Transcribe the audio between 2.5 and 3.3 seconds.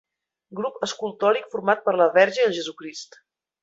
i Jesucrist.